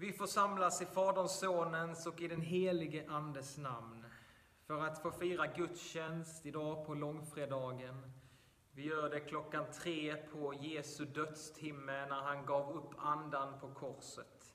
Vi 0.00 0.12
får 0.12 0.26
samlas 0.26 0.82
i 0.82 0.86
Faderns, 0.86 1.38
Sonens 1.38 2.06
och 2.06 2.20
i 2.20 2.28
den 2.28 2.40
helige 2.40 3.10
Andes 3.10 3.58
namn 3.58 4.04
för 4.66 4.80
att 4.80 5.02
få 5.02 5.10
fira 5.10 5.46
gudstjänst 5.46 6.46
idag 6.46 6.86
på 6.86 6.94
långfredagen. 6.94 8.12
Vi 8.72 8.82
gör 8.86 9.10
det 9.10 9.20
klockan 9.20 9.64
tre 9.72 10.16
på 10.16 10.54
Jesu 10.54 11.04
dödstimme 11.04 12.06
när 12.06 12.20
han 12.20 12.46
gav 12.46 12.76
upp 12.76 12.94
andan 12.98 13.60
på 13.60 13.74
korset. 13.74 14.54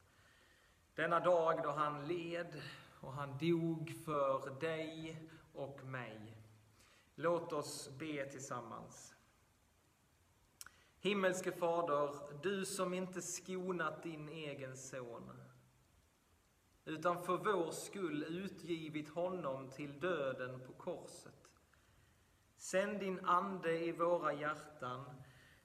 Denna 0.96 1.20
dag 1.20 1.64
då 1.64 1.71
han 1.71 2.07
led 2.07 2.62
och 3.02 3.14
han 3.14 3.38
dog 3.38 3.94
för 4.05 4.60
dig 4.60 5.21
och 5.54 5.84
mig. 5.84 6.38
Låt 7.16 7.54
oss 7.54 7.89
be 8.00 8.25
tillsammans. 8.25 9.12
Himmelske 11.04 11.52
Fader, 11.52 12.14
du 12.42 12.66
som 12.66 12.94
inte 12.94 13.22
skonat 13.22 14.04
din 14.04 14.30
egen 14.30 14.77
son, 14.77 15.32
utan 16.86 17.23
för 17.23 17.38
vår 17.38 17.72
skull 17.72 18.23
utgivit 18.23 19.10
honom 19.10 19.70
till 19.70 20.00
döden 20.00 20.60
på 20.60 20.74
korset. 20.74 21.50
Sänd 22.58 23.00
din 23.00 23.26
Ande 23.26 23.80
i 23.80 23.91
våra 23.91 24.34
hjärtan, 24.34 25.05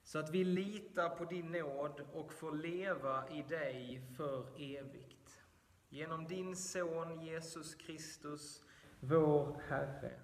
så 0.03 0.19
att 0.19 0.31
vi 0.31 0.45
litar 0.45 1.09
på 1.09 1.25
din 1.25 1.53
nåd 1.53 2.07
och 2.13 2.33
får 2.33 2.53
leva 2.53 3.29
i 3.29 3.43
dig 3.43 4.03
för 4.17 4.47
evigt. 4.57 5.43
Genom 5.89 6.29
din 6.29 6.57
Son 6.57 7.21
Jesus 7.21 7.75
Kristus, 7.75 8.65
vår 9.01 9.61
Herre. 9.69 10.21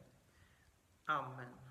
Amen. 1.04 1.63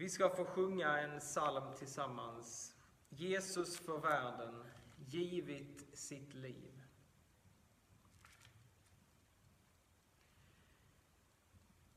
Vi 0.00 0.08
ska 0.08 0.28
få 0.28 0.44
sjunga 0.44 0.98
en 0.98 1.20
psalm 1.20 1.74
tillsammans. 1.78 2.74
Jesus 3.08 3.78
för 3.78 3.98
världen, 3.98 4.64
givit 5.08 5.86
sitt 5.92 6.34
liv. 6.34 6.82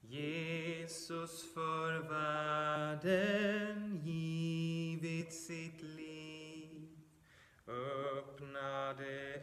Jesus 0.02 1.54
för 1.54 2.00
världen 2.10 4.02
givit 4.04 5.34
sitt 5.34 5.82
liv 5.82 7.00
Öppnade 7.68 9.42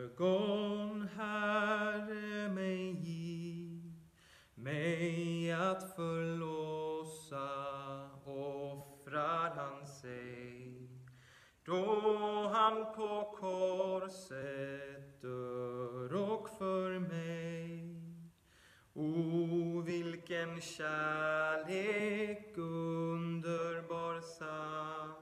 ögon, 0.00 1.08
Herre, 1.16 2.48
mig 2.48 2.90
giv 2.90 3.92
mig 4.54 5.52
att 5.52 5.96
förlåta 5.96 6.83
förlåsa 7.34 8.10
offrar 8.24 9.50
han 9.56 9.86
sig. 9.86 10.88
Då 11.64 12.50
han 12.52 12.94
på 12.94 13.36
korset 13.40 15.22
dör 15.22 16.14
och 16.14 16.48
för 16.58 16.98
mig. 16.98 17.94
O, 18.94 19.80
vilken 19.86 20.60
kärlek 20.60 22.58
underbar 22.58 24.20
sann. 24.20 25.14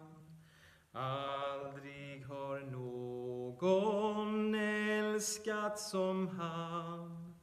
Aldrig 0.92 2.26
har 2.26 2.60
någon 2.60 4.54
älskat 4.54 5.78
som 5.78 6.28
han. 6.28 7.34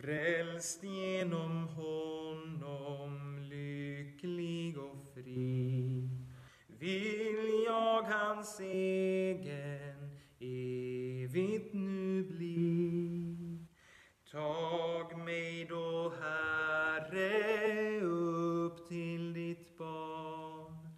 Frälst 0.00 0.82
genom 0.82 1.68
honom, 1.68 2.07
fri 5.28 6.08
vill 6.78 7.64
jag 7.66 8.02
hans 8.02 8.60
egen 8.60 10.10
evigt 10.40 11.74
nu 11.74 12.24
bli? 12.24 13.36
Tag 14.32 15.18
mig 15.18 15.66
då, 15.68 16.12
Herre, 16.22 18.00
upp 18.00 18.88
till 18.88 19.32
ditt 19.32 19.78
barn. 19.78 20.88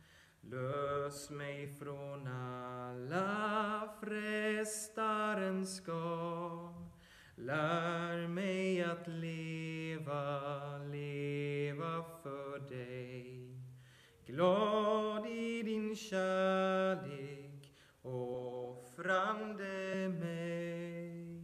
Lös 0.41 1.31
mig 1.31 1.69
från 1.79 2.27
alla 2.27 3.89
frestarens 4.01 5.81
garn. 5.87 6.91
Lär 7.37 8.29
mig 8.29 8.83
att 8.83 9.09
leva, 9.09 10.79
leva 10.79 12.05
för 12.23 12.59
dig. 12.69 13.10
Glad 14.31 15.27
i 15.27 15.63
din 15.63 15.97
kärlek, 15.97 17.73
offrande 18.03 20.09
mig 20.09 21.41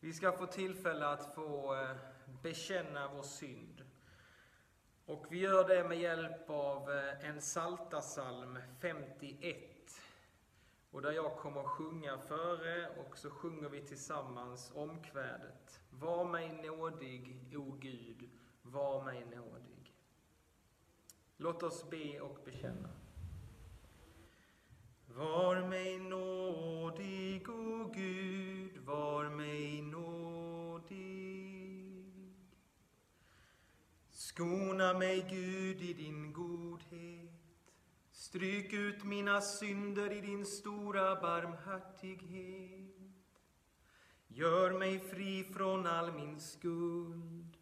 Vi 0.00 0.12
ska 0.12 0.32
få 0.32 0.46
tillfälle 0.46 1.06
att 1.06 1.34
få 1.34 1.74
eh, 1.74 1.96
bekänna 2.42 3.08
vår 3.14 3.22
synd. 3.22 3.84
Och 5.04 5.26
vi 5.30 5.38
gör 5.38 5.68
det 5.68 5.88
med 5.88 6.00
hjälp 6.00 6.50
av 6.50 6.90
eh, 6.90 7.28
en 7.28 7.40
saltasalm 7.40 8.58
51. 8.80 9.56
Och 10.90 11.02
där 11.02 11.12
jag 11.12 11.36
kommer 11.36 11.60
att 11.60 11.66
sjunga 11.66 12.18
före 12.18 12.88
och 12.88 13.18
så 13.18 13.30
sjunger 13.30 13.68
vi 13.68 13.82
tillsammans 13.82 14.72
omkvädet. 14.74 15.80
Var 16.00 16.24
mig 16.24 16.62
nådig, 16.62 17.56
o 17.56 17.76
Gud, 17.80 18.30
var 18.62 19.04
mig 19.04 19.24
nådig. 19.24 19.94
Låt 21.36 21.62
oss 21.62 21.90
be 21.90 22.20
och 22.20 22.38
bekänna. 22.44 22.90
Var 25.06 25.68
mig 25.68 25.98
nådig, 25.98 27.48
o 27.48 27.90
Gud, 27.94 28.76
var 28.76 29.24
mig 29.30 29.82
nådig. 29.82 30.16
Skona 34.10 34.98
mig, 34.98 35.26
Gud, 35.30 35.82
i 35.82 35.92
din 35.92 36.32
godhet. 36.32 37.30
Stryk 38.10 38.72
ut 38.72 39.04
mina 39.04 39.40
synder 39.40 40.12
i 40.12 40.20
din 40.20 40.46
stora 40.46 41.20
barmhärtighet. 41.20 43.05
Gör 44.36 44.78
mig 44.78 44.98
fri 44.98 45.44
från 45.44 45.86
all 45.86 46.12
min 46.12 46.40
skuld 46.40 47.56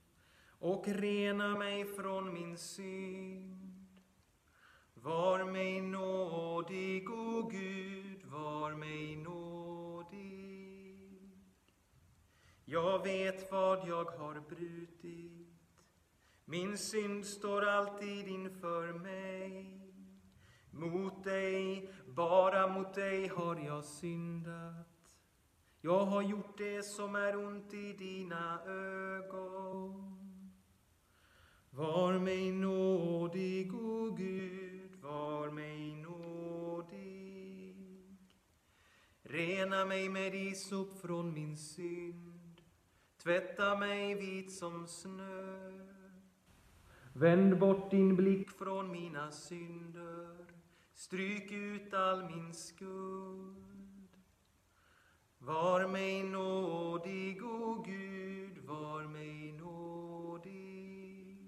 och 0.49 0.89
rena 0.89 1.59
mig 1.59 1.85
från 1.85 2.35
min 2.35 2.59
synd. 2.59 3.87
Var 4.95 5.45
mig 5.45 5.81
nådig, 5.81 7.11
o 7.11 7.49
Gud, 7.53 8.25
var 8.25 8.75
mig 8.75 9.17
nådig. 9.17 9.75
Jag 12.65 13.05
vet 13.05 13.53
vad 13.53 13.89
jag 13.89 14.05
har 14.05 14.41
brutit, 14.49 15.61
min 16.45 16.79
synd 16.79 17.27
står 17.27 17.65
alltid 17.65 18.29
inför 18.29 18.93
mig. 18.93 19.81
Mot 20.71 21.25
dig, 21.25 21.89
bara 22.07 22.67
mot 22.67 22.95
dig 22.95 23.29
har 23.29 23.57
jag 23.57 23.85
syndat. 23.85 24.94
Jag 25.85 26.05
har 26.05 26.23
gjort 26.23 26.59
det 26.59 26.83
som 26.83 27.15
är 27.15 27.37
ont 27.37 27.75
i 27.75 27.93
dina 27.93 28.61
ögon. 28.67 30.19
Var 31.71 32.19
mig 32.19 32.53
nådig, 32.53 33.75
o 33.75 34.11
Gud, 34.11 34.91
var 35.03 35.51
mig 35.51 35.95
nådig. 35.97 37.77
Rena 39.23 39.85
mig 39.85 40.09
med 40.09 40.35
isop 40.35 41.01
från 41.01 41.35
min 41.35 41.57
synd, 41.57 42.61
tvätta 43.23 43.77
mig 43.77 44.15
vit 44.15 44.53
som 44.53 44.87
snö. 44.87 45.73
Vänd 47.13 47.59
bort 47.59 47.91
din 47.91 48.17
blick 48.17 48.51
från 48.51 48.93
mina 48.93 49.31
synder, 49.31 50.47
stryk 50.95 51.53
ut 51.53 51.95
all 51.95 52.25
min 52.25 52.55
skuld. 52.55 53.74
Var 55.47 55.87
mig 55.87 56.23
nådig, 56.23 57.43
o 57.43 57.83
Gud, 57.87 58.59
var 58.59 59.03
mig 59.03 59.53
nådig. 59.53 61.39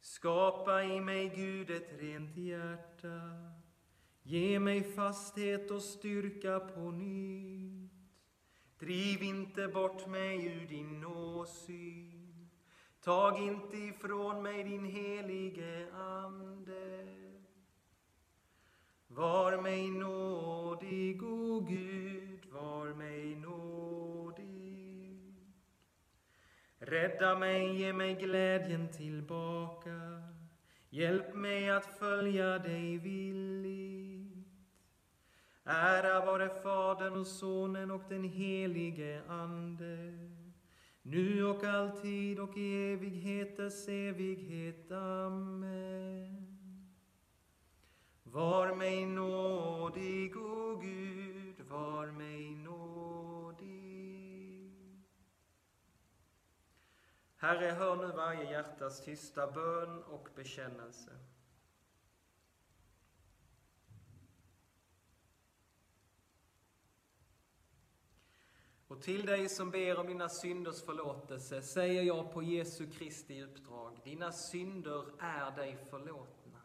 Skapa 0.00 0.84
i 0.84 1.00
mig, 1.00 1.32
Gud, 1.36 1.70
ett 1.70 2.00
rent 2.00 2.36
hjärta. 2.36 3.20
Ge 4.22 4.58
mig 4.60 4.82
fasthet 4.82 5.70
och 5.70 5.82
styrka 5.82 6.60
på 6.60 6.80
nytt. 6.80 7.92
Driv 8.78 9.22
inte 9.22 9.68
bort 9.68 10.06
mig 10.06 10.46
ur 10.46 10.66
din 10.66 11.04
åsyn. 11.04 12.50
Tag 13.00 13.38
inte 13.38 13.76
ifrån 13.76 14.42
mig 14.42 14.64
din 14.64 14.84
helige 14.84 15.86
Ande. 15.94 17.06
Var 19.06 19.62
mig 19.62 19.90
nådig, 19.90 20.69
Rädda 27.20 27.38
mig, 27.38 27.76
ge 27.76 27.92
mig 27.92 28.14
glädjen 28.14 28.88
tillbaka. 28.88 30.22
Hjälp 30.90 31.34
mig 31.34 31.70
att 31.70 31.86
följa 31.86 32.58
dig 32.58 32.98
villigt. 32.98 34.48
Ära 35.64 36.24
vare 36.26 36.48
Fadern 36.62 37.16
och 37.16 37.26
Sonen 37.26 37.90
och 37.90 38.02
den 38.08 38.24
helige 38.24 39.22
Ande, 39.28 40.12
nu 41.02 41.44
och 41.44 41.64
alltid 41.64 42.40
och 42.40 42.56
i 42.56 42.92
evigheters 42.92 43.88
evighet. 43.88 44.92
Amen. 44.92 46.46
Var 48.22 48.74
mig 48.74 49.06
nådig, 49.06 50.36
o 50.36 50.76
Gud, 50.82 51.54
var 51.68 52.06
mig 52.06 52.49
Herre, 57.40 57.70
hör 57.70 57.96
nu 57.96 58.12
varje 58.12 58.50
hjärtas 58.50 59.04
tysta 59.04 59.50
bön 59.50 60.02
och 60.02 60.28
bekännelse. 60.34 61.10
Och 68.88 69.02
till 69.02 69.26
dig 69.26 69.48
som 69.48 69.70
ber 69.70 69.98
om 69.98 70.06
dina 70.06 70.28
synders 70.28 70.82
förlåtelse 70.82 71.62
säger 71.62 72.02
jag 72.02 72.32
på 72.32 72.42
Jesu 72.42 72.90
Kristi 72.90 73.42
uppdrag, 73.42 74.00
dina 74.04 74.32
synder 74.32 75.04
är 75.18 75.50
dig 75.50 75.76
förlåtna. 75.90 76.60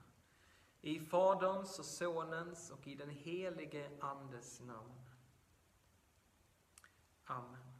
I 0.81 0.99
Faderns 0.99 1.79
och 1.79 1.85
Sonens 1.85 2.71
och 2.71 2.87
i 2.87 2.95
den 2.95 3.09
helige 3.09 3.89
Andes 3.99 4.61
namn. 4.61 5.05
Amen. 7.25 7.74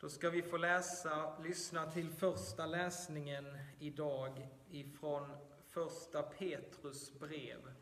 Då 0.00 0.08
ska 0.08 0.30
vi 0.30 0.42
få 0.42 0.56
läsa, 0.56 1.38
lyssna 1.38 1.90
till 1.90 2.10
första 2.10 2.66
läsningen 2.66 3.58
idag 3.78 4.48
ifrån 4.70 5.36
första 5.66 6.22
Petrus 6.22 7.18
brev. 7.18 7.72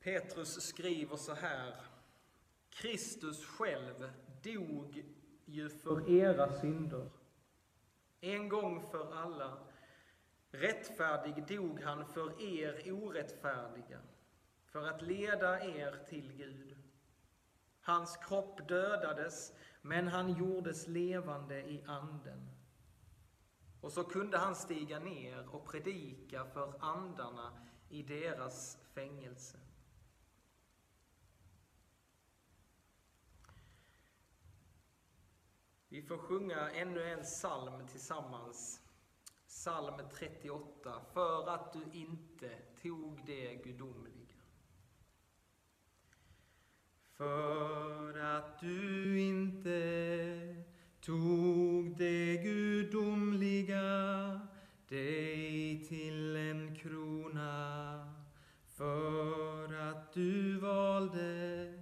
Petrus 0.00 0.60
skriver 0.62 1.16
så 1.16 1.34
här. 1.34 1.74
Kristus 2.70 3.46
själv 3.46 4.10
dog 4.42 5.04
ju 5.44 5.68
för 5.68 6.10
era 6.10 6.60
synder. 6.60 7.10
En 8.20 8.48
gång 8.48 8.90
för 8.90 9.14
alla. 9.14 9.58
Rättfärdig 10.50 11.46
dog 11.46 11.80
han 11.80 12.06
för 12.06 12.42
er 12.42 12.92
orättfärdiga, 12.92 14.00
för 14.70 14.88
att 14.88 15.02
leda 15.02 15.64
er 15.64 16.06
till 16.08 16.32
Gud. 16.32 16.76
Hans 17.80 18.16
kropp 18.16 18.68
dödades, 18.68 19.52
men 19.82 20.08
han 20.08 20.34
gjordes 20.34 20.86
levande 20.86 21.60
i 21.70 21.84
anden. 21.86 22.50
Och 23.80 23.92
så 23.92 24.04
kunde 24.04 24.38
han 24.38 24.54
stiga 24.54 24.98
ner 24.98 25.54
och 25.54 25.66
predika 25.66 26.44
för 26.44 26.84
andarna 26.84 27.66
i 27.88 28.02
deras 28.02 28.78
fängelse. 28.94 29.58
Vi 35.88 36.02
får 36.02 36.18
sjunga 36.18 36.70
ännu 36.70 37.04
en 37.04 37.22
psalm 37.22 37.88
tillsammans. 37.88 38.80
Psalm 39.46 40.08
38. 40.14 41.00
För 41.12 41.48
att 41.48 41.72
du 41.72 41.84
inte 41.92 42.58
tog 42.82 43.26
det 43.26 43.54
gudomliga. 43.54 44.19
För 47.20 48.18
att 48.18 48.60
du 48.60 49.20
inte 49.20 50.32
tog 51.00 51.98
det 51.98 52.36
gudomliga 52.36 53.80
dig 54.88 55.84
till 55.88 56.36
en 56.36 56.76
krona. 56.76 58.14
För 58.76 59.90
att 59.90 60.12
du 60.12 60.58
valde 60.58 61.72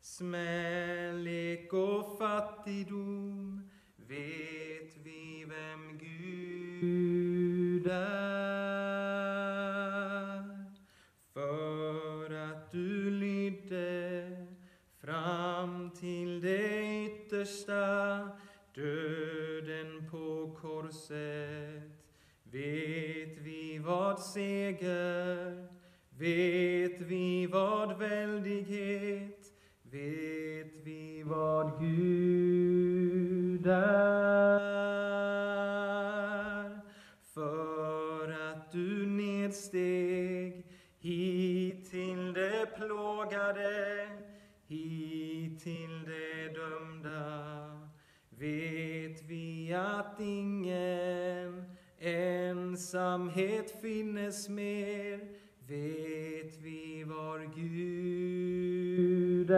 smälek 0.00 1.72
och 1.72 2.18
fattigdom 2.18 3.70
vet 3.96 4.96
vi 5.04 5.44
vem 5.48 5.98
Gud 5.98 7.86
är. 7.86 8.23
Vi 24.34 24.53
ensamhet 53.14 53.70
finnes 53.80 54.48
mer, 54.48 55.20
vet 55.68 56.58
vi 56.62 57.04
var 57.04 57.54
Gud 57.54 59.50
är. 59.50 59.54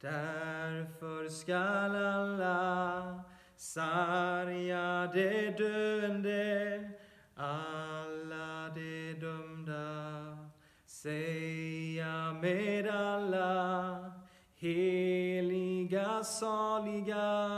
Därför 0.00 1.28
skall 1.28 1.96
alla 1.96 3.22
sargade 3.56 5.54
döende, 5.58 6.90
alla 7.34 8.68
de 8.74 9.14
dömda 9.20 10.38
säga 10.86 12.32
med 12.42 12.88
alla 12.88 14.12
heliga, 14.56 16.24
saliga 16.24 17.54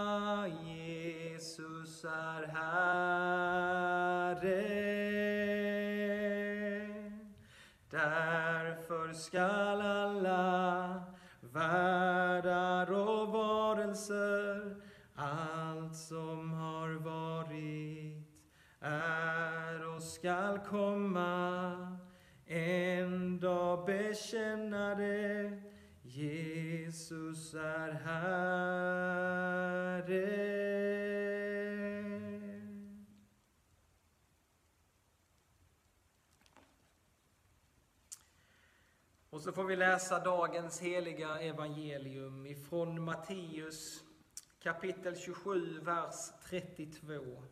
prisar 2.07 2.47
Herre. 2.55 2.87
Därför 7.91 9.13
skall 9.13 9.81
alla 9.81 11.03
världar 11.41 12.93
och 12.93 13.29
varelser, 13.29 14.77
allt 15.15 15.97
som 15.97 16.53
har 16.53 16.95
varit, 16.95 18.27
är 18.81 19.95
och 19.95 20.03
skall 20.03 20.59
komma, 20.59 21.99
en 22.47 23.41
dag 23.41 23.87
bekänna 23.87 24.95
det, 24.95 25.63
Jesus 26.03 27.55
är 27.55 27.93
Herre. 28.05 28.27
Så 39.47 39.53
får 39.53 39.65
vi 39.65 39.77
läsa 39.77 40.19
dagens 40.19 40.81
heliga 40.81 41.41
evangelium 41.41 42.47
ifrån 42.47 43.05
Matteus 43.05 44.03
kapitel 44.63 45.17
27, 45.17 45.81
vers 45.81 46.15
32. 46.45 47.43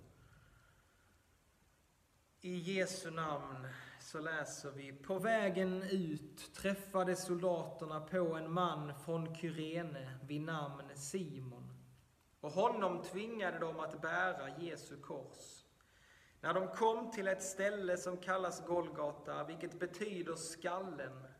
I 2.40 2.56
Jesu 2.56 3.10
namn 3.10 3.68
så 4.00 4.20
läser 4.20 4.70
vi. 4.70 4.92
På 4.92 5.18
vägen 5.18 5.82
ut 5.82 6.54
träffade 6.54 7.16
soldaterna 7.16 8.00
på 8.00 8.34
en 8.34 8.52
man 8.52 8.92
från 9.04 9.34
Kyrene 9.34 10.18
vid 10.22 10.40
namn 10.40 10.90
Simon. 10.94 11.74
Och 12.40 12.50
honom 12.50 13.02
tvingade 13.02 13.58
de 13.58 13.80
att 13.80 14.02
bära 14.02 14.58
Jesu 14.58 14.96
kors. 14.96 15.64
När 16.40 16.54
de 16.54 16.68
kom 16.68 17.10
till 17.10 17.28
ett 17.28 17.42
ställe 17.42 17.96
som 17.96 18.16
kallas 18.16 18.66
Golgata, 18.66 19.44
vilket 19.44 19.78
betyder 19.78 20.34
skallen, 20.34 21.33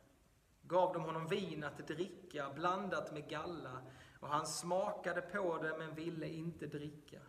gav 0.69 0.93
de 0.93 1.03
honom 1.03 1.27
vin 1.27 1.65
att 1.65 1.87
dricka 1.87 2.51
blandat 2.55 3.13
med 3.13 3.29
galla, 3.29 3.83
och 4.21 4.29
han 4.29 4.47
smakade 4.47 5.21
på 5.21 5.59
det 5.59 5.79
men 5.79 5.95
ville 5.95 6.29
inte 6.29 6.67
dricka. 6.67 7.21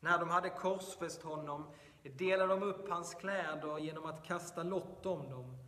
När 0.00 0.18
de 0.18 0.30
hade 0.30 0.50
korsfäst 0.50 1.22
honom 1.22 1.74
delade 2.02 2.52
de 2.52 2.62
upp 2.62 2.88
hans 2.88 3.14
kläder 3.14 3.78
genom 3.78 4.06
att 4.06 4.24
kasta 4.24 4.62
lott 4.62 5.06
om 5.06 5.30
dem, 5.30 5.58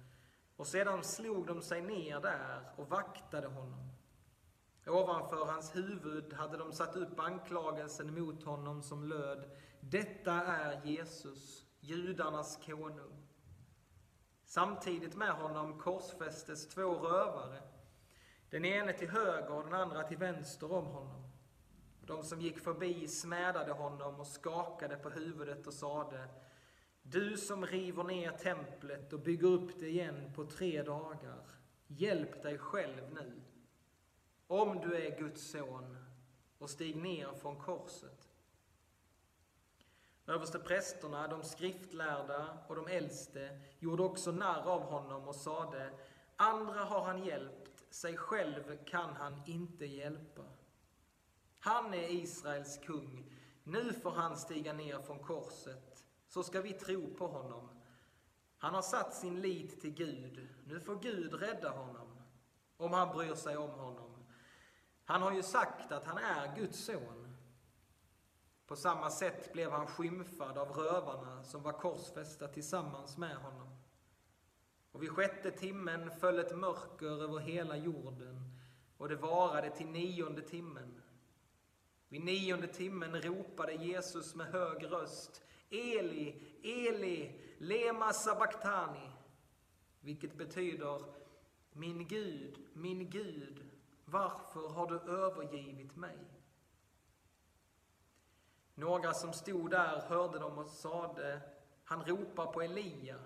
Och 0.57 0.67
sedan 0.67 1.05
slog 1.05 1.47
de 1.47 1.63
sig 1.63 1.83
ner 1.83 2.21
där 2.21 2.71
och 2.77 2.89
vaktade 2.89 3.47
honom. 3.47 3.91
Ovanför 4.87 5.45
hans 5.45 5.77
huvud 5.77 6.33
hade 6.33 6.57
de 6.57 6.73
satt 6.73 6.97
upp 6.97 7.21
anklagelsen 7.21 8.15
mot 8.21 8.43
honom 8.43 8.83
som 8.83 9.05
löd 9.05 9.51
Detta 9.81 10.33
är 10.33 10.85
Jesus, 10.85 11.67
judarnas 11.81 12.59
konung. 12.67 13.20
Samtidigt 14.50 15.16
med 15.16 15.33
honom 15.33 15.78
korsfästes 15.78 16.69
två 16.69 16.95
rövare, 16.95 17.62
den 18.50 18.64
ene 18.64 18.92
till 18.92 19.09
höger 19.09 19.52
och 19.52 19.64
den 19.64 19.75
andra 19.75 20.02
till 20.02 20.16
vänster 20.16 20.73
om 20.73 20.87
honom. 20.87 21.30
De 22.00 22.23
som 22.23 22.40
gick 22.40 22.59
förbi 22.59 23.09
smädade 23.09 23.73
honom 23.73 24.21
och 24.21 24.26
skakade 24.26 24.97
på 24.97 25.11
huvudet 25.11 25.66
och 25.66 25.75
sade 25.75 26.28
Du 27.02 27.37
som 27.37 27.66
river 27.66 28.04
ner 28.04 28.30
templet 28.30 29.12
och 29.12 29.21
bygger 29.21 29.49
upp 29.49 29.80
det 29.80 29.88
igen 29.88 30.33
på 30.35 30.45
tre 30.45 30.83
dagar, 30.83 31.45
hjälp 31.87 32.42
dig 32.42 32.59
själv 32.59 33.14
nu. 33.14 33.42
Om 34.47 34.80
du 34.80 35.07
är 35.07 35.19
Guds 35.19 35.50
son 35.50 35.97
och 36.59 36.71
stig 36.71 36.97
ner 36.97 37.33
från 37.33 37.57
korset. 37.57 38.30
Översteprästerna, 40.31 41.29
de 41.29 41.43
skriftlärda 41.43 42.59
och 42.69 42.77
de 42.77 42.87
äldste 42.87 43.61
gjorde 43.79 44.03
också 44.03 44.33
narr 44.33 44.69
av 44.69 44.83
honom 44.83 45.29
och 45.29 45.35
sade 45.35 45.91
Andra 46.37 46.81
har 46.81 47.05
han 47.05 47.25
hjälpt, 47.25 47.95
sig 47.95 48.17
själv 48.17 48.85
kan 48.85 49.17
han 49.17 49.43
inte 49.47 49.87
hjälpa. 49.87 50.43
Han 51.59 51.95
är 51.95 52.11
Israels 52.11 52.79
kung. 52.79 53.37
Nu 53.65 53.93
får 53.93 54.11
han 54.11 54.37
stiga 54.37 54.73
ner 54.73 54.99
från 54.99 55.19
korset, 55.19 56.05
så 56.29 56.43
ska 56.43 56.61
vi 56.61 56.73
tro 56.73 57.15
på 57.15 57.27
honom. 57.27 57.69
Han 58.59 58.75
har 58.75 58.83
satt 58.83 59.15
sin 59.15 59.41
lit 59.41 59.81
till 59.81 59.95
Gud. 59.95 60.49
Nu 60.67 60.81
får 60.81 60.97
Gud 60.97 61.35
rädda 61.35 61.71
honom, 61.71 62.23
om 62.77 62.93
han 62.93 63.17
bryr 63.17 63.35
sig 63.35 63.57
om 63.57 63.71
honom. 63.71 64.27
Han 65.05 65.23
har 65.23 65.33
ju 65.33 65.43
sagt 65.43 65.93
att 65.93 66.07
han 66.07 66.19
är 66.19 66.57
Guds 66.57 66.85
son. 66.85 67.20
På 68.71 68.77
samma 68.77 69.11
sätt 69.11 69.53
blev 69.53 69.71
han 69.71 69.87
skymfad 69.87 70.59
av 70.59 70.69
rövarna 70.69 71.43
som 71.45 71.62
var 71.62 71.73
korsfästa 71.73 72.49
tillsammans 72.49 73.17
med 73.17 73.37
honom. 73.37 73.69
Och 74.93 75.03
vid 75.03 75.11
sjätte 75.11 75.50
timmen 75.50 76.11
föll 76.11 76.39
ett 76.39 76.57
mörker 76.57 77.23
över 77.23 77.39
hela 77.39 77.77
jorden 77.77 78.59
och 78.97 79.09
det 79.09 79.17
varade 79.17 79.71
till 79.71 79.87
nionde 79.87 80.43
timmen. 80.43 81.03
Vid 82.09 82.25
nionde 82.25 82.67
timmen 82.67 83.23
ropade 83.23 83.73
Jesus 83.73 84.35
med 84.35 84.47
hög 84.47 84.93
röst 84.93 85.43
Eli, 85.71 86.43
Eli, 86.62 87.41
lema 87.59 88.12
sabachthani, 88.12 89.11
vilket 90.00 90.35
betyder 90.35 91.05
Min 91.73 92.09
Gud, 92.09 92.67
min 92.73 93.11
Gud, 93.11 93.71
varför 94.05 94.69
har 94.69 94.87
du 94.87 95.12
övergivit 95.12 95.97
mig? 95.97 96.40
Några 98.81 99.15
som 99.15 99.33
stod 99.33 99.71
där 99.71 100.01
hörde 100.01 100.39
dem 100.39 100.59
och 100.59 100.67
sade 100.67 101.41
Han 101.85 102.05
ropar 102.05 102.47
på 102.47 102.63
Elia. 102.63 103.17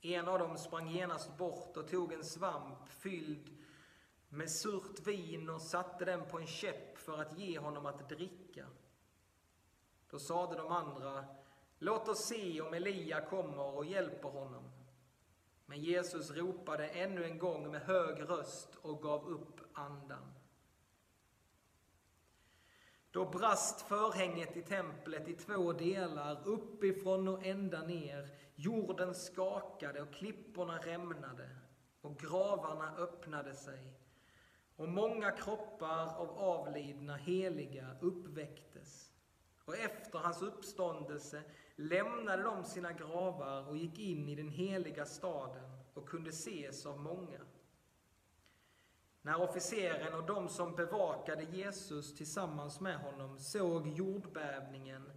En 0.00 0.28
av 0.28 0.38
dem 0.38 0.58
sprang 0.58 0.88
genast 0.88 1.36
bort 1.38 1.76
och 1.76 1.88
tog 1.88 2.12
en 2.12 2.24
svamp 2.24 2.88
fylld 2.88 3.58
med 4.28 4.50
surt 4.50 5.06
vin 5.06 5.50
och 5.50 5.62
satte 5.62 6.04
den 6.04 6.26
på 6.28 6.38
en 6.38 6.46
käpp 6.46 6.98
för 6.98 7.18
att 7.18 7.38
ge 7.38 7.58
honom 7.58 7.86
att 7.86 8.08
dricka. 8.08 8.66
Då 10.10 10.18
sade 10.18 10.56
de 10.56 10.72
andra, 10.72 11.24
låt 11.78 12.08
oss 12.08 12.24
se 12.24 12.60
om 12.60 12.74
Elia 12.74 13.20
kommer 13.20 13.76
och 13.76 13.84
hjälper 13.84 14.28
honom. 14.28 14.70
Men 15.66 15.80
Jesus 15.80 16.30
ropade 16.30 16.88
ännu 16.88 17.24
en 17.24 17.38
gång 17.38 17.70
med 17.70 17.80
hög 17.82 18.30
röst 18.30 18.74
och 18.82 19.02
gav 19.02 19.28
upp 19.28 19.60
andan. 19.72 20.39
Då 23.12 23.24
brast 23.24 23.80
förhänget 23.80 24.56
i 24.56 24.62
templet 24.62 25.28
i 25.28 25.32
två 25.32 25.72
delar, 25.72 26.48
uppifrån 26.48 27.28
och 27.28 27.46
ända 27.46 27.82
ner. 27.82 28.28
Jorden 28.54 29.14
skakade 29.14 30.02
och 30.02 30.12
klipporna 30.12 30.78
rämnade 30.78 31.48
och 32.00 32.18
gravarna 32.18 32.96
öppnade 32.96 33.54
sig 33.54 34.00
och 34.76 34.88
många 34.88 35.30
kroppar 35.30 36.16
av 36.16 36.30
avlidna 36.38 37.16
heliga 37.16 37.96
uppväcktes. 38.00 39.10
Och 39.64 39.76
efter 39.76 40.18
hans 40.18 40.42
uppståndelse 40.42 41.42
lämnade 41.76 42.42
de 42.42 42.64
sina 42.64 42.92
gravar 42.92 43.68
och 43.68 43.76
gick 43.76 43.98
in 43.98 44.28
i 44.28 44.34
den 44.34 44.48
heliga 44.48 45.06
staden 45.06 45.70
och 45.94 46.08
kunde 46.08 46.30
ses 46.30 46.86
av 46.86 47.00
många. 47.00 47.40
När 49.22 49.42
officeren 49.42 50.14
och 50.14 50.26
de 50.26 50.48
som 50.48 50.74
bevakade 50.76 51.42
Jesus 51.42 52.14
tillsammans 52.14 52.80
med 52.80 52.98
honom 52.98 53.38
såg 53.38 53.86
jordbävningen 53.88 55.12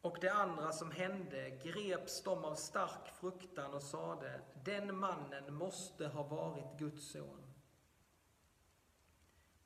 och 0.00 0.18
det 0.20 0.28
andra 0.28 0.72
som 0.72 0.90
hände 0.90 1.50
greps 1.50 2.22
de 2.22 2.44
av 2.44 2.54
stark 2.54 3.08
fruktan 3.20 3.74
och 3.74 3.82
sade, 3.82 4.40
den 4.64 4.98
mannen 4.98 5.54
måste 5.54 6.06
ha 6.06 6.22
varit 6.22 6.78
Guds 6.78 7.12
son. 7.12 7.42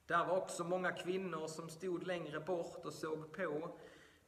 Där 0.07 0.25
var 0.25 0.37
också 0.37 0.65
många 0.65 0.93
kvinnor 0.93 1.47
som 1.47 1.69
stod 1.69 2.07
längre 2.07 2.41
bort 2.41 2.85
och 2.85 2.93
såg 2.93 3.33
på. 3.33 3.79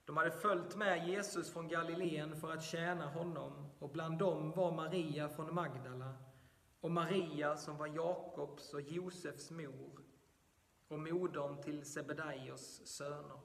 De 0.04 0.16
hade 0.16 0.30
följt 0.30 0.76
med 0.76 1.08
Jesus 1.08 1.52
från 1.52 1.68
Galileen 1.68 2.40
för 2.40 2.52
att 2.52 2.64
tjäna 2.64 3.06
honom 3.06 3.70
och 3.78 3.90
bland 3.90 4.18
dem 4.18 4.52
var 4.52 4.72
Maria 4.72 5.28
från 5.28 5.54
Magdala 5.54 6.14
och 6.80 6.90
Maria 6.90 7.56
som 7.56 7.76
var 7.76 7.86
Jakobs 7.86 8.74
och 8.74 8.80
Josefs 8.80 9.50
mor 9.50 10.00
och 10.88 10.98
modern 10.98 11.62
till 11.62 11.84
Sebedaios 11.84 12.86
söner. 12.86 13.40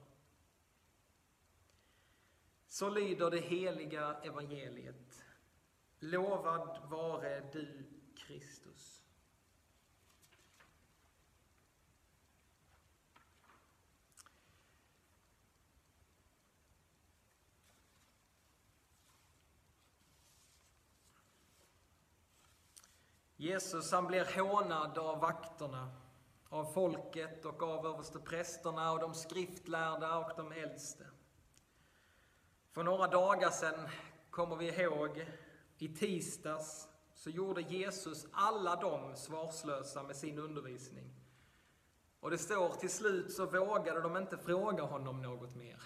Så 2.66 2.90
lyder 2.90 3.30
det 3.30 3.40
heliga 3.40 4.16
evangeliet. 4.22 5.24
Lovad 5.98 6.90
vare 6.90 7.50
du, 7.52 7.84
Kristus. 8.16 8.95
Jesus 23.36 23.92
han 23.92 24.06
blir 24.06 24.38
hånad 24.38 24.98
av 24.98 25.20
vakterna, 25.20 25.90
av 26.48 26.64
folket 26.64 27.44
och 27.44 27.62
av 27.62 27.86
översteprästerna 27.86 28.92
och 28.92 29.00
de 29.00 29.14
skriftlärda 29.14 30.18
och 30.18 30.30
de 30.36 30.52
äldste. 30.52 31.04
För 32.72 32.82
några 32.82 33.06
dagar 33.06 33.50
sedan, 33.50 33.88
kommer 34.30 34.56
vi 34.56 34.82
ihåg, 34.82 35.26
i 35.78 35.88
tisdags 35.88 36.88
så 37.14 37.30
gjorde 37.30 37.60
Jesus 37.60 38.26
alla 38.32 38.76
dem 38.76 39.16
svarslösa 39.16 40.02
med 40.02 40.16
sin 40.16 40.38
undervisning. 40.38 41.14
Och 42.20 42.30
det 42.30 42.38
står 42.38 42.68
till 42.68 42.90
slut 42.90 43.32
så 43.32 43.46
vågade 43.46 44.00
de 44.00 44.16
inte 44.16 44.38
fråga 44.38 44.82
honom 44.82 45.22
något 45.22 45.54
mer. 45.54 45.82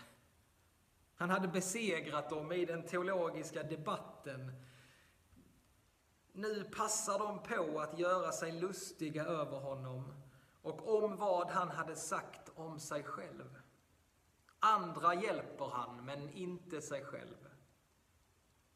Han 1.17 1.31
hade 1.31 1.49
besegrat 1.49 2.31
dem 2.31 2.53
i 2.53 2.65
den 2.65 2.83
teologiska 2.83 3.63
debatten 3.63 4.53
nu 6.33 6.65
passar 6.65 7.19
de 7.19 7.43
på 7.43 7.81
att 7.81 7.99
göra 7.99 8.33
sig 8.33 8.53
lustiga 8.53 9.25
över 9.25 9.59
honom 9.59 10.15
och 10.63 11.05
om 11.05 11.17
vad 11.17 11.51
han 11.51 11.69
hade 11.69 11.97
sagt 11.97 12.51
om 12.55 12.81
sig 12.81 13.03
själv. 13.03 13.59
Andra 14.61 15.15
hjälper 15.15 15.65
han, 15.65 16.05
men 16.05 16.31
inte 16.31 16.81
sig 16.81 17.05
själv. 17.05 17.49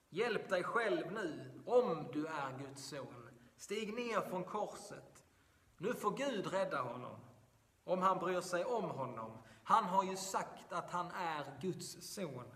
Hjälp 0.08 0.48
dig 0.48 0.62
själv 0.62 1.12
nu, 1.12 1.62
om 1.66 2.08
du 2.12 2.26
är 2.26 2.58
Guds 2.58 2.88
son. 2.88 3.28
Stig 3.56 3.94
ner 3.94 4.20
från 4.20 4.44
korset. 4.44 5.24
Nu 5.78 5.94
får 5.94 6.10
Gud 6.10 6.46
rädda 6.46 6.82
honom, 6.82 7.20
om 7.84 8.02
han 8.02 8.18
bryr 8.18 8.40
sig 8.40 8.64
om 8.64 8.84
honom. 8.84 9.38
Han 9.64 9.84
har 9.84 10.04
ju 10.04 10.16
sagt 10.16 10.72
att 10.72 10.90
han 10.90 11.10
är 11.10 11.60
Guds 11.60 12.14
son. 12.14 12.54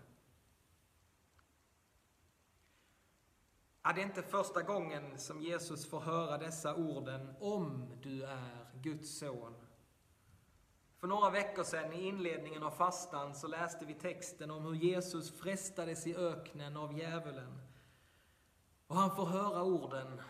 Ja, 3.83 3.93
det 3.93 4.01
är 4.01 4.05
inte 4.05 4.23
första 4.23 4.61
gången 4.61 5.19
som 5.19 5.41
Jesus 5.41 5.89
får 5.89 5.99
höra 5.99 6.37
dessa 6.37 6.75
orden 6.75 7.35
om 7.39 7.89
du 8.01 8.23
är 8.23 8.69
Guds 8.73 9.19
son. 9.19 9.55
För 10.97 11.07
några 11.07 11.29
veckor 11.29 11.63
sedan 11.63 11.93
i 11.93 12.07
inledningen 12.07 12.63
av 12.63 12.71
fastan 12.71 13.35
så 13.35 13.47
läste 13.47 13.85
vi 13.85 13.93
texten 13.93 14.51
om 14.51 14.65
hur 14.65 14.75
Jesus 14.75 15.39
frestades 15.39 16.07
i 16.07 16.15
öknen 16.15 16.77
av 16.77 16.97
djävulen. 16.97 17.61
Och 18.87 18.95
han 18.95 19.15
får 19.15 19.25
höra 19.25 19.63
orden 19.63 20.21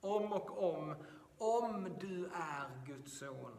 om 0.00 0.32
och 0.32 0.74
om, 0.74 0.94
om 1.38 1.96
du 2.00 2.26
är 2.26 2.86
Guds 2.86 3.18
son. 3.18 3.58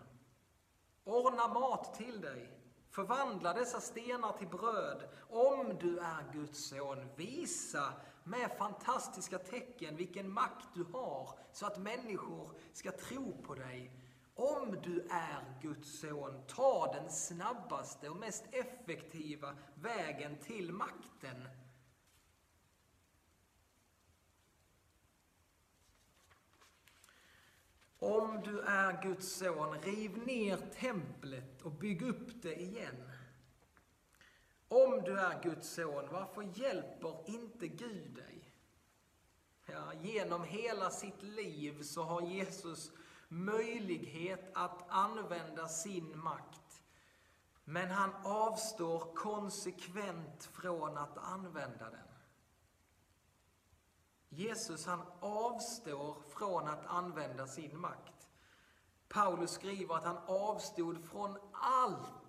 Ordna 1.03 1.47
mat 1.47 1.93
till 1.93 2.21
dig, 2.21 2.61
Förvandla 2.91 3.53
dessa 3.53 3.81
stenar 3.81 4.31
till 4.31 4.47
bröd. 4.47 5.09
Om 5.29 5.77
du 5.79 5.99
är 5.99 6.33
Guds 6.33 6.69
son, 6.69 7.09
visa 7.15 7.93
med 8.23 8.51
fantastiska 8.57 9.37
tecken 9.37 9.95
vilken 9.95 10.33
makt 10.33 10.67
du 10.73 10.83
har 10.83 11.39
så 11.51 11.65
att 11.65 11.77
människor 11.77 12.51
ska 12.73 12.91
tro 12.91 13.43
på 13.43 13.55
dig. 13.55 13.91
Om 14.35 14.77
du 14.83 15.01
är 15.01 15.61
Guds 15.61 15.99
son, 15.99 16.41
ta 16.47 16.93
den 16.93 17.09
snabbaste 17.09 18.09
och 18.09 18.17
mest 18.17 18.43
effektiva 18.51 19.55
vägen 19.75 20.37
till 20.37 20.71
makten. 20.71 21.47
Om 27.99 28.41
du 28.43 28.59
är 28.61 29.03
Guds 29.03 29.35
son, 29.35 29.79
riv 29.79 30.25
ner 30.25 30.57
templet 30.57 31.61
och 31.61 31.71
bygg 31.71 32.01
upp 32.01 32.41
det 32.41 32.61
igen. 32.61 33.10
Om 34.71 35.01
du 35.03 35.19
är 35.19 35.43
Guds 35.43 35.73
son, 35.73 36.07
varför 36.11 36.41
hjälper 36.41 37.29
inte 37.29 37.67
Gud 37.67 38.15
dig? 38.15 38.53
Ja, 39.65 39.93
genom 39.93 40.43
hela 40.43 40.89
sitt 40.89 41.23
liv 41.23 41.81
så 41.81 42.03
har 42.03 42.21
Jesus 42.21 42.91
möjlighet 43.27 44.51
att 44.53 44.83
använda 44.89 45.67
sin 45.67 46.19
makt. 46.19 46.83
Men 47.63 47.91
han 47.91 48.13
avstår 48.23 49.15
konsekvent 49.15 50.43
från 50.43 50.97
att 50.97 51.17
använda 51.17 51.89
den. 51.89 52.07
Jesus 54.29 54.85
han 54.85 55.01
avstår 55.19 56.15
från 56.29 56.67
att 56.67 56.85
använda 56.85 57.47
sin 57.47 57.79
makt. 57.79 58.29
Paulus 59.07 59.51
skriver 59.51 59.95
att 59.95 60.05
han 60.05 60.17
avstod 60.27 61.05
från 61.05 61.37
allt. 61.53 62.20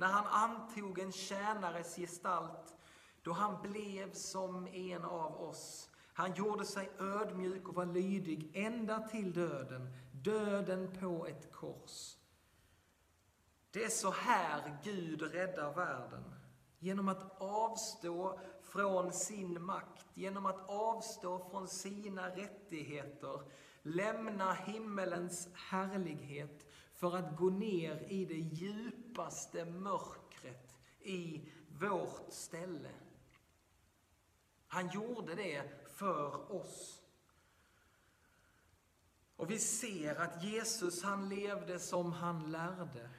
När 0.00 0.06
han 0.06 0.26
antog 0.26 0.98
en 0.98 1.12
tjänares 1.12 1.96
gestalt, 1.96 2.76
då 3.22 3.32
han 3.32 3.62
blev 3.62 4.12
som 4.12 4.66
en 4.66 5.04
av 5.04 5.40
oss. 5.40 5.90
Han 6.12 6.34
gjorde 6.34 6.64
sig 6.64 6.90
ödmjuk 6.98 7.68
och 7.68 7.74
var 7.74 7.86
lydig 7.86 8.50
ända 8.54 9.08
till 9.08 9.32
döden, 9.32 9.88
döden 10.12 10.96
på 11.00 11.26
ett 11.26 11.52
kors. 11.52 12.16
Det 13.70 13.84
är 13.84 13.88
så 13.88 14.10
här 14.10 14.78
Gud 14.84 15.22
räddar 15.22 15.74
världen. 15.74 16.24
Genom 16.78 17.08
att 17.08 17.40
avstå 17.40 18.40
från 18.62 19.12
sin 19.12 19.62
makt, 19.62 20.06
genom 20.14 20.46
att 20.46 20.68
avstå 20.68 21.48
från 21.50 21.68
sina 21.68 22.28
rättigheter, 22.28 23.40
lämna 23.82 24.52
himmelens 24.52 25.48
härlighet 25.54 26.69
för 27.00 27.16
att 27.16 27.36
gå 27.36 27.50
ner 27.50 28.06
i 28.08 28.24
det 28.24 28.34
djupaste 28.34 29.64
mörkret 29.64 30.76
i 31.00 31.48
vårt 31.68 32.32
ställe. 32.32 32.90
Han 34.66 34.88
gjorde 34.88 35.34
det 35.34 35.88
för 35.94 36.52
oss. 36.52 37.02
Och 39.36 39.50
vi 39.50 39.58
ser 39.58 40.14
att 40.14 40.44
Jesus 40.44 41.02
han 41.02 41.28
levde 41.28 41.78
som 41.78 42.12
han 42.12 42.52
lärde. 42.52 43.10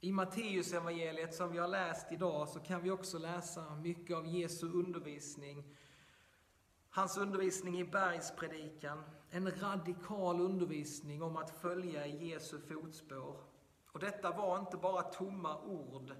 I 0.00 0.12
Matteusevangeliet 0.12 1.34
som 1.34 1.52
vi 1.52 1.58
har 1.58 1.68
läst 1.68 2.12
idag 2.12 2.48
så 2.48 2.60
kan 2.60 2.82
vi 2.82 2.90
också 2.90 3.18
läsa 3.18 3.74
mycket 3.74 4.16
av 4.16 4.26
Jesu 4.26 4.66
undervisning. 4.66 5.76
Hans 6.90 7.16
undervisning 7.16 7.80
i 7.80 7.84
bergspredikan, 7.84 9.02
en 9.30 9.50
radikal 9.50 10.40
undervisning 10.40 11.22
om 11.22 11.36
att 11.36 11.50
följa 11.50 12.06
i 12.06 12.28
Jesu 12.28 12.60
fotspår. 12.60 13.40
Och 13.92 14.00
detta 14.00 14.30
var 14.30 14.58
inte 14.58 14.76
bara 14.76 15.02
tomma 15.02 15.62
ord 15.62 16.14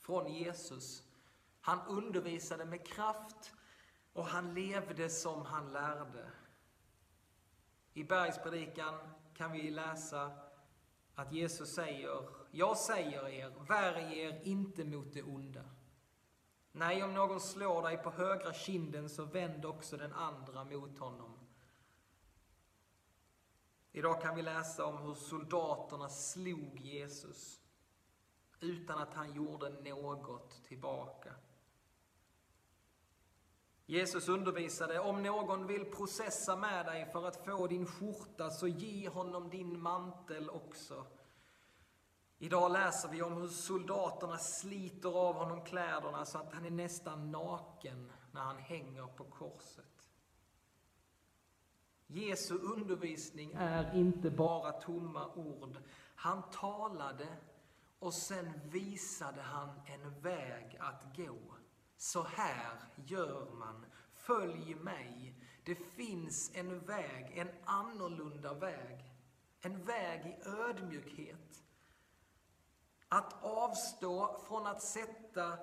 från 0.00 0.32
Jesus. 0.32 1.02
Han 1.60 1.78
undervisade 1.88 2.64
med 2.64 2.86
kraft 2.86 3.52
och 4.12 4.24
han 4.24 4.54
levde 4.54 5.08
som 5.08 5.46
han 5.46 5.72
lärde. 5.72 6.30
I 7.94 8.04
bergspredikan 8.04 8.94
kan 9.34 9.52
vi 9.52 9.70
läsa 9.70 10.30
att 11.14 11.32
Jesus 11.32 11.74
säger, 11.74 12.28
jag 12.50 12.76
säger 12.76 13.28
er, 13.28 13.52
värj 13.68 14.18
er 14.18 14.40
inte 14.44 14.84
mot 14.84 15.12
det 15.12 15.22
onda. 15.22 15.64
Nej, 16.72 17.02
om 17.02 17.14
någon 17.14 17.40
slår 17.40 17.82
dig 17.82 17.96
på 17.96 18.10
högra 18.10 18.52
kinden 18.52 19.08
så 19.08 19.24
vänd 19.24 19.64
också 19.64 19.96
den 19.96 20.12
andra 20.12 20.64
mot 20.64 20.98
honom. 20.98 21.37
Idag 23.92 24.22
kan 24.22 24.36
vi 24.36 24.42
läsa 24.42 24.84
om 24.84 24.98
hur 24.98 25.14
soldaterna 25.14 26.08
slog 26.08 26.80
Jesus 26.80 27.60
utan 28.60 28.98
att 28.98 29.14
han 29.14 29.34
gjorde 29.34 29.68
något 29.68 30.64
tillbaka. 30.64 31.34
Jesus 33.86 34.28
undervisade, 34.28 35.00
om 35.00 35.22
någon 35.22 35.66
vill 35.66 35.84
processa 35.84 36.56
med 36.56 36.86
dig 36.86 37.06
för 37.12 37.26
att 37.26 37.44
få 37.44 37.66
din 37.66 37.86
skjorta, 37.86 38.50
så 38.50 38.68
ge 38.68 39.08
honom 39.08 39.50
din 39.50 39.80
mantel 39.80 40.50
också. 40.50 41.06
Idag 42.38 42.72
läser 42.72 43.08
vi 43.08 43.22
om 43.22 43.32
hur 43.32 43.48
soldaterna 43.48 44.38
sliter 44.38 45.08
av 45.08 45.34
honom 45.34 45.64
kläderna 45.64 46.24
så 46.24 46.38
att 46.38 46.52
han 46.52 46.64
är 46.64 46.70
nästan 46.70 47.30
naken 47.30 48.12
när 48.32 48.40
han 48.40 48.58
hänger 48.58 49.06
på 49.06 49.24
korset. 49.24 49.97
Jesu 52.10 52.58
undervisning 52.58 53.52
är 53.54 53.94
inte 53.94 54.30
bara 54.30 54.72
tomma 54.72 55.34
ord. 55.34 55.78
Han 56.14 56.42
talade 56.50 57.28
och 57.98 58.14
sen 58.14 58.52
visade 58.64 59.42
han 59.42 59.80
en 59.86 60.20
väg 60.20 60.76
att 60.80 61.16
gå. 61.16 61.38
Så 61.96 62.22
här 62.22 62.80
gör 62.94 63.50
man. 63.54 63.86
Följ 64.12 64.74
mig. 64.74 65.34
Det 65.64 65.74
finns 65.74 66.50
en 66.54 66.80
väg, 66.80 67.38
en 67.38 67.50
annorlunda 67.64 68.54
väg. 68.54 69.14
En 69.60 69.84
väg 69.84 70.26
i 70.26 70.48
ödmjukhet. 70.48 71.64
Att 73.08 73.42
avstå 73.42 74.40
från 74.48 74.66
att 74.66 74.82
sätta 74.82 75.58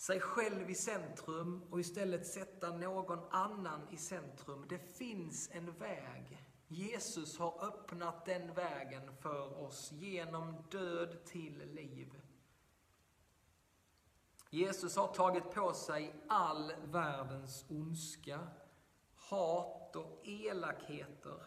sig 0.00 0.20
själv 0.20 0.70
i 0.70 0.74
centrum 0.74 1.62
och 1.70 1.80
istället 1.80 2.26
sätta 2.26 2.76
någon 2.76 3.28
annan 3.30 3.88
i 3.90 3.96
centrum. 3.96 4.66
Det 4.68 4.78
finns 4.78 5.50
en 5.52 5.72
väg. 5.78 6.46
Jesus 6.68 7.38
har 7.38 7.64
öppnat 7.64 8.26
den 8.26 8.54
vägen 8.54 9.16
för 9.16 9.58
oss 9.58 9.92
genom 9.92 10.64
död 10.70 11.24
till 11.24 11.74
liv. 11.74 12.20
Jesus 14.50 14.96
har 14.96 15.08
tagit 15.08 15.50
på 15.50 15.72
sig 15.72 16.14
all 16.28 16.72
världens 16.84 17.64
ondska, 17.68 18.48
hat 19.14 19.96
och 19.96 20.20
elakheter. 20.24 21.42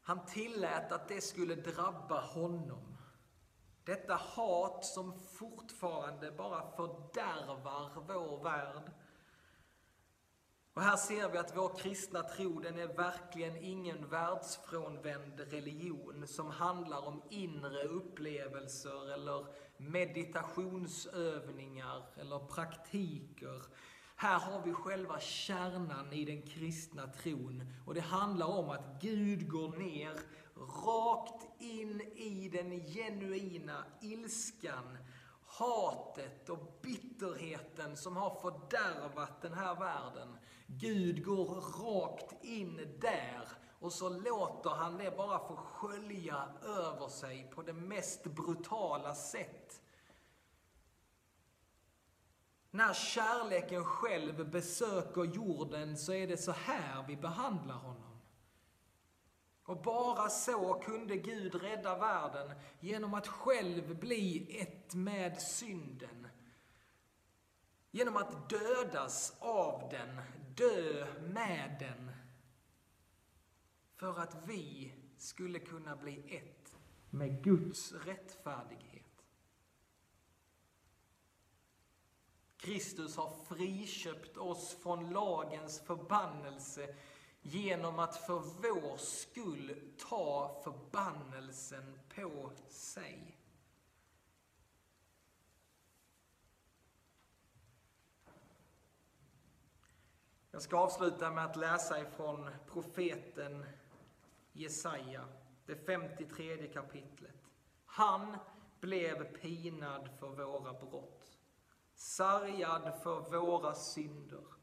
Han 0.00 0.26
tillät 0.26 0.92
att 0.92 1.08
det 1.08 1.20
skulle 1.20 1.54
drabba 1.54 2.20
honom. 2.20 2.87
Detta 3.88 4.14
hat 4.14 4.84
som 4.84 5.12
fortfarande 5.12 6.30
bara 6.30 6.70
fördärvar 6.76 7.90
vår 8.08 8.44
värld. 8.44 8.90
Och 10.74 10.82
här 10.82 10.96
ser 10.96 11.28
vi 11.28 11.38
att 11.38 11.56
vår 11.56 11.78
kristna 11.78 12.22
tro, 12.22 12.60
den 12.60 12.78
är 12.78 12.86
verkligen 12.86 13.56
ingen 13.56 14.08
världsfrånvänd 14.08 15.40
religion 15.40 16.26
som 16.26 16.50
handlar 16.50 17.06
om 17.06 17.22
inre 17.30 17.82
upplevelser 17.82 19.12
eller 19.12 19.46
meditationsövningar 19.76 22.02
eller 22.16 22.38
praktiker. 22.38 23.62
Här 24.16 24.38
har 24.38 24.62
vi 24.62 24.72
själva 24.72 25.20
kärnan 25.20 26.12
i 26.12 26.24
den 26.24 26.42
kristna 26.42 27.06
tron 27.06 27.72
och 27.86 27.94
det 27.94 28.00
handlar 28.00 28.46
om 28.46 28.70
att 28.70 29.00
Gud 29.00 29.50
går 29.50 29.76
ner 29.76 30.20
rakt 30.86 31.47
in 31.58 32.00
i 32.00 32.48
den 32.48 32.86
genuina 32.86 33.84
ilskan, 34.00 34.98
hatet 35.46 36.48
och 36.48 36.78
bitterheten 36.82 37.96
som 37.96 38.16
har 38.16 38.40
fördärvat 38.40 39.42
den 39.42 39.54
här 39.54 39.74
världen. 39.74 40.38
Gud 40.66 41.24
går 41.24 41.46
rakt 41.84 42.44
in 42.44 42.98
där 43.00 43.48
och 43.80 43.92
så 43.92 44.08
låter 44.08 44.70
han 44.70 44.98
det 44.98 45.16
bara 45.16 45.38
få 45.38 45.56
skölja 45.56 46.48
över 46.62 47.08
sig 47.08 47.50
på 47.54 47.62
det 47.62 47.72
mest 47.72 48.24
brutala 48.24 49.14
sätt. 49.14 49.82
När 52.70 52.94
kärleken 52.94 53.84
själv 53.84 54.50
besöker 54.50 55.24
jorden 55.24 55.96
så 55.96 56.12
är 56.12 56.26
det 56.26 56.36
så 56.36 56.52
här 56.52 57.04
vi 57.08 57.16
behandlar 57.16 57.74
honom. 57.74 58.07
Och 59.68 59.82
bara 59.82 60.28
så 60.28 60.74
kunde 60.74 61.16
Gud 61.16 61.54
rädda 61.54 61.98
världen, 61.98 62.54
genom 62.80 63.14
att 63.14 63.26
själv 63.26 63.98
bli 63.98 64.58
ett 64.60 64.94
med 64.94 65.42
synden. 65.42 66.28
Genom 67.90 68.16
att 68.16 68.50
dödas 68.50 69.36
av 69.38 69.88
den, 69.90 70.20
dö 70.54 71.06
med 71.20 71.76
den. 71.80 72.12
För 73.96 74.18
att 74.18 74.36
vi 74.46 74.92
skulle 75.18 75.58
kunna 75.58 75.96
bli 75.96 76.36
ett 76.36 76.74
med 77.10 77.44
Guds 77.44 77.92
rättfärdighet. 77.92 79.24
Kristus 82.56 83.16
har 83.16 83.30
friköpt 83.44 84.36
oss 84.36 84.76
från 84.82 85.10
lagens 85.10 85.80
förbannelse 85.80 86.94
genom 87.42 87.98
att 87.98 88.16
för 88.16 88.38
vår 88.38 88.96
skull 88.96 89.92
ta 90.08 90.60
förbannelsen 90.64 91.98
på 92.14 92.50
sig. 92.68 93.38
Jag 100.50 100.62
ska 100.62 100.76
avsluta 100.78 101.30
med 101.30 101.44
att 101.44 101.56
läsa 101.56 102.00
ifrån 102.00 102.50
profeten 102.66 103.66
Jesaja, 104.52 105.24
det 105.66 105.76
53 105.76 106.72
kapitlet. 106.72 107.50
Han 107.86 108.36
blev 108.80 109.36
pinad 109.38 110.08
för 110.18 110.28
våra 110.28 110.72
brott, 110.72 111.38
sargad 111.94 113.00
för 113.02 113.20
våra 113.20 113.74
synder. 113.74 114.57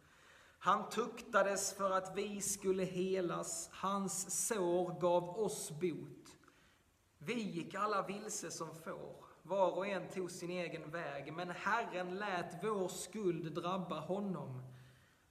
Han 0.65 0.89
tuktades 0.89 1.73
för 1.73 1.91
att 1.91 2.17
vi 2.17 2.41
skulle 2.41 2.83
helas, 2.83 3.69
hans 3.71 4.47
sår 4.47 4.99
gav 4.99 5.39
oss 5.39 5.71
bot. 5.71 6.37
Vi 7.17 7.41
gick 7.41 7.75
alla 7.75 8.07
vilse 8.07 8.51
som 8.51 8.75
får, 8.75 9.25
var 9.43 9.71
och 9.71 9.87
en 9.87 10.09
tog 10.09 10.31
sin 10.31 10.49
egen 10.49 10.91
väg, 10.91 11.33
men 11.33 11.49
Herren 11.49 12.15
lät 12.15 12.63
vår 12.63 12.87
skuld 12.87 13.53
drabba 13.53 13.99
honom. 13.99 14.63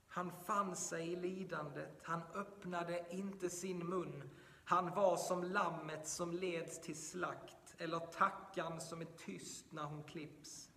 Han 0.08 0.32
fann 0.46 0.76
sig 0.76 1.12
i 1.12 1.16
lidandet, 1.16 2.00
han 2.02 2.22
öppnade 2.34 3.06
inte 3.10 3.50
sin 3.50 3.88
mun. 3.88 4.30
Han 4.64 4.94
var 4.94 5.16
som 5.16 5.44
lammet 5.44 6.08
som 6.08 6.32
leds 6.32 6.80
till 6.80 6.96
slakt, 6.96 7.74
eller 7.78 7.98
tackan 7.98 8.80
som 8.80 9.00
är 9.00 9.08
tyst 9.26 9.72
när 9.72 9.84
hon 9.84 10.04
klipps. 10.04 10.70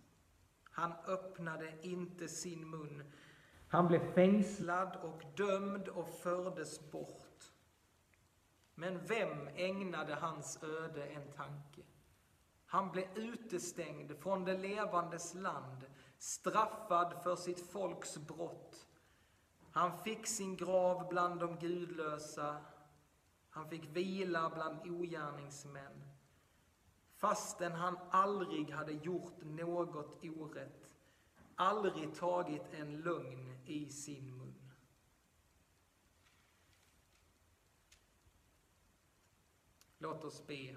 Han 0.70 0.92
öppnade 1.06 1.72
inte 1.82 2.28
sin 2.28 2.70
mun. 2.70 3.02
Han 3.68 3.88
blev 3.88 4.12
fängslad 4.12 4.96
och 4.96 5.22
dömd 5.36 5.88
och 5.88 6.08
fördes 6.08 6.90
bort. 6.90 7.52
Men 8.74 9.06
vem 9.06 9.48
ägnade 9.56 10.14
hans 10.14 10.62
öde 10.62 11.06
en 11.06 11.32
tanke? 11.32 11.82
Han 12.66 12.90
blev 12.90 13.18
utestängd 13.18 14.18
från 14.18 14.44
det 14.44 14.58
levandes 14.58 15.34
land, 15.34 15.86
straffad 16.18 17.22
för 17.22 17.36
sitt 17.36 17.70
folks 17.70 18.18
brott. 18.18 18.86
Han 19.72 19.98
fick 19.98 20.26
sin 20.26 20.56
grav 20.56 21.08
bland 21.08 21.40
de 21.40 21.58
gudlösa, 21.58 22.56
han 23.50 23.68
fick 23.68 23.84
vila 23.96 24.50
bland 24.54 24.80
ogärningsmän, 24.86 26.02
fastän 27.16 27.72
han 27.72 27.98
aldrig 28.10 28.70
hade 28.70 28.92
gjort 28.92 29.42
något 29.42 30.24
orätt, 30.24 30.87
aldrig 31.58 32.14
tagit 32.14 32.62
en 32.72 33.00
lögn 33.00 33.58
i 33.66 33.90
sin 33.90 34.38
mun. 34.38 34.54
Låt 39.98 40.24
oss 40.24 40.46
be. 40.46 40.76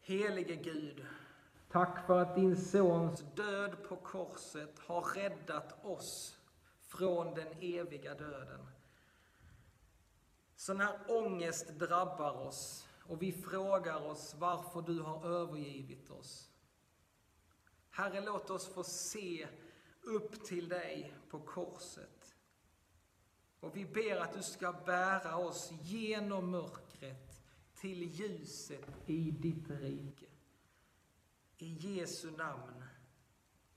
Helige 0.00 0.56
Gud, 0.56 1.06
tack 1.70 2.06
för 2.06 2.18
att 2.18 2.34
din 2.34 2.56
Sons 2.56 3.24
död 3.34 3.88
på 3.88 3.96
korset 3.96 4.78
har 4.78 5.02
räddat 5.02 5.84
oss 5.84 6.38
från 6.80 7.34
den 7.34 7.48
eviga 7.60 8.14
döden. 8.14 8.66
Så 10.56 10.74
när 10.74 10.98
ångest 11.08 11.68
drabbar 11.68 12.32
oss 12.32 12.88
och 13.06 13.22
vi 13.22 13.32
frågar 13.32 14.06
oss 14.06 14.34
varför 14.38 14.82
du 14.82 15.00
har 15.00 15.24
övergivit 15.24 16.10
oss. 16.10 16.50
Herre, 17.90 18.20
låt 18.20 18.50
oss 18.50 18.74
få 18.74 18.84
se 18.84 19.48
upp 20.02 20.44
till 20.44 20.68
dig 20.68 21.14
på 21.30 21.40
korset. 21.40 22.36
Och 23.60 23.76
vi 23.76 23.84
ber 23.84 24.16
att 24.16 24.34
du 24.34 24.42
ska 24.42 24.72
bära 24.72 25.36
oss 25.36 25.72
genom 25.82 26.50
mörkret 26.50 27.42
till 27.74 28.02
ljuset 28.02 28.88
i 29.06 29.30
ditt 29.30 29.70
rike. 29.70 30.26
I 31.58 31.66
Jesu 31.66 32.30
namn. 32.30 32.84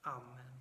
Amen. 0.01 0.54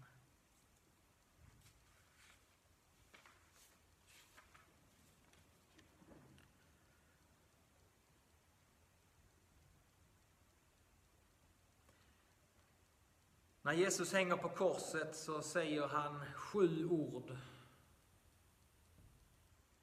När 13.65 13.73
Jesus 13.73 14.13
hänger 14.13 14.37
på 14.37 14.49
korset 14.49 15.17
så 15.17 15.43
säger 15.43 15.89
han 15.89 16.25
sju 16.35 16.89
ord. 16.89 17.37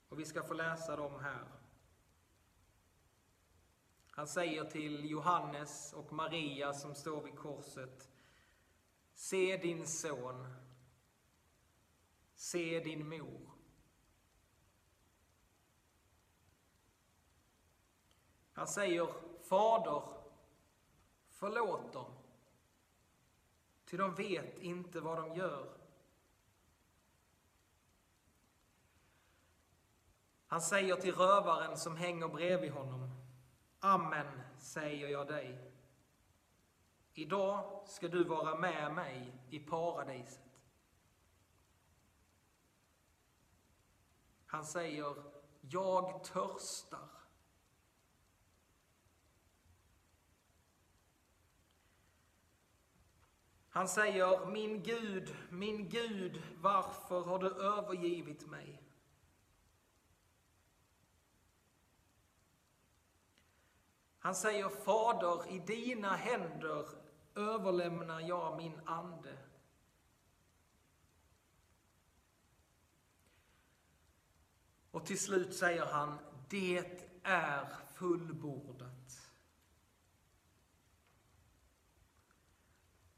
Och 0.10 0.20
vi 0.20 0.26
ska 0.26 0.44
få 0.44 0.54
läsa 0.54 0.96
dem 0.96 1.20
här. 1.20 1.48
Han 4.12 4.28
säger 4.28 4.64
till 4.64 5.10
Johannes 5.10 5.94
och 5.94 6.14
Maria 6.14 6.74
som 6.74 6.96
står 6.96 7.22
vid 7.24 7.36
korset. 7.36 8.10
Se 9.14 9.58
din 9.58 9.88
son. 9.88 10.48
Se 12.36 12.80
din 12.80 13.10
mor. 13.10 13.52
Han 18.54 18.68
säger 18.68 19.08
Fader, 19.44 20.04
förlåt 21.30 21.94
dem. 21.94 22.21
Ty 23.92 23.98
de 23.98 24.16
vet 24.16 24.60
inte 24.60 25.00
vad 25.00 25.18
de 25.18 25.36
gör. 25.36 25.78
Han 30.48 30.62
säger 30.62 30.96
till 30.96 31.16
rövaren 31.16 31.78
som 31.78 31.96
hänger 31.96 32.28
bredvid 32.28 32.72
honom. 32.72 33.10
Amen, 33.80 34.42
säger 34.60 35.08
jag 35.08 35.28
dig. 35.28 35.72
Idag 37.14 37.84
ska 37.88 38.08
du 38.08 38.24
vara 38.24 38.60
med 38.60 38.94
mig 38.94 39.34
i 39.50 39.60
paradiset. 39.60 40.62
Han 44.46 44.66
säger, 44.66 45.16
jag 45.62 46.24
törstar. 46.24 47.21
Han 53.74 53.88
säger, 53.88 54.46
min 54.46 54.84
Gud, 54.84 55.36
min 55.50 55.90
Gud, 55.90 56.44
varför 56.62 57.22
har 57.22 57.40
du 57.40 57.50
övergivit 57.50 58.48
mig? 58.48 58.84
Han 64.20 64.36
säger, 64.36 64.70
Fader, 64.70 65.52
i 65.52 65.60
dina 65.60 66.16
händer 66.16 66.86
överlämnar 67.36 68.20
jag 68.20 68.58
min 68.58 68.82
ande. 68.86 69.38
Och 74.92 75.06
till 75.06 75.20
slut 75.20 75.56
säger 75.56 75.86
han, 75.86 76.20
det 76.50 77.08
är 77.24 77.76
fullbordat. 77.94 79.01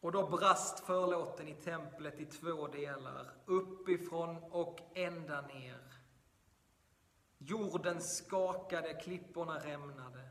Och 0.04 0.12
då 0.12 0.28
brast 0.28 0.80
förlåten 0.80 1.48
i 1.48 1.54
templet 1.54 2.20
i 2.20 2.26
två 2.26 2.68
delar, 2.68 3.34
uppifrån 3.46 4.38
och 4.38 4.80
ända 4.94 5.42
ner. 5.42 5.82
Jorden 7.38 8.02
skakade, 8.02 8.94
klipporna 8.94 9.60
rämnade. 9.60 10.30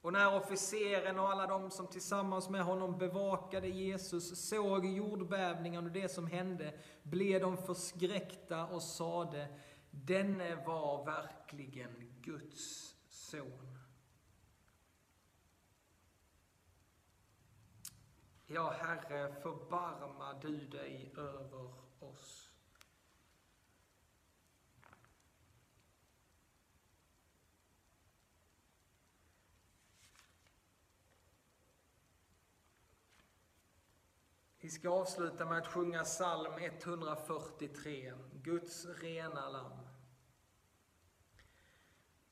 Och 0.00 0.12
när 0.12 0.36
officeren 0.36 1.18
och 1.18 1.30
alla 1.30 1.46
de 1.46 1.70
som 1.70 1.86
tillsammans 1.86 2.48
med 2.48 2.64
honom 2.64 2.98
bevakade 2.98 3.68
Jesus 3.68 4.48
såg 4.48 4.86
jordbävningen 4.86 5.86
och 5.86 5.92
det 5.92 6.08
som 6.08 6.26
hände, 6.26 6.78
blev 7.02 7.40
de 7.40 7.56
förskräckta 7.56 8.66
och 8.66 8.82
sade, 8.82 9.48
denne 9.90 10.64
var 10.66 11.04
verkligen 11.04 12.20
Guds 12.20 12.94
son. 13.08 13.71
Ja, 18.54 18.70
Herre, 18.70 19.34
förbarma 19.42 20.32
du 20.42 20.66
dig 20.66 21.12
över 21.16 21.74
oss. 22.00 22.50
Vi 34.60 34.70
ska 34.70 34.90
avsluta 34.90 35.44
med 35.44 35.58
att 35.58 35.66
sjunga 35.66 36.04
psalm 36.04 36.52
143, 36.58 38.12
Guds 38.32 38.86
rena 38.86 39.48
lamm. 39.48 39.86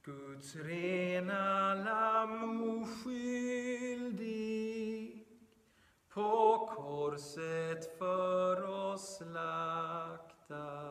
Guds 0.02 0.54
rena 0.54 1.74
lamm 1.74 2.82
oskyldig 2.82 4.40
på 6.14 6.68
korset 6.76 7.98
för 7.98 8.62
oss 8.68 9.16
slaktat. 9.16 10.90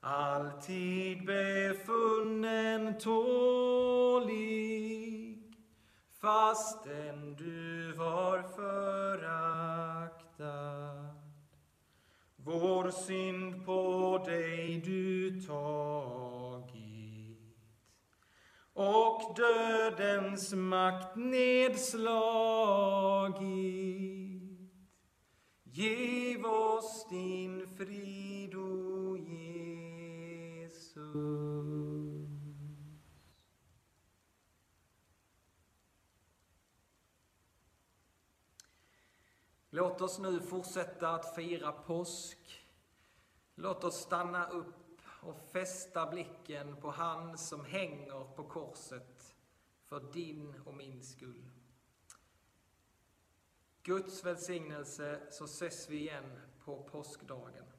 Alltid 0.00 1.26
befunnen 1.26 2.98
tålig 2.98 4.52
fastän 6.20 7.34
du 7.38 7.92
var 7.92 8.42
föraktad. 8.42 9.72
Vår 12.36 12.90
synd 12.90 13.66
på 13.66 14.22
dig 14.26 14.82
du 14.84 15.40
tar 15.40 16.21
och 18.72 19.34
dödens 19.36 20.52
makt 20.52 21.16
nedslagit. 21.16 21.92
Giv 25.64 26.46
oss 26.46 27.06
din 27.10 27.66
frid, 27.76 28.54
o 28.54 29.16
Jesus. 29.16 29.62
Låt 39.70 40.00
oss 40.00 40.18
nu 40.18 40.40
fortsätta 40.40 41.08
att 41.08 41.34
fira 41.34 41.72
påsk. 41.72 42.38
Låt 43.54 43.84
oss 43.84 43.96
stanna 43.96 44.48
upp 44.48 44.81
och 45.22 45.40
fästa 45.52 46.10
blicken 46.10 46.76
på 46.76 46.90
han 46.90 47.38
som 47.38 47.64
hänger 47.64 48.34
på 48.36 48.44
korset 48.44 49.34
för 49.84 50.12
din 50.12 50.54
och 50.64 50.74
min 50.74 51.02
skull. 51.02 51.50
Guds 53.82 54.24
välsignelse 54.24 55.20
så 55.30 55.44
ses 55.44 55.90
vi 55.90 55.96
igen 55.96 56.40
på 56.64 56.82
påskdagen. 56.82 57.71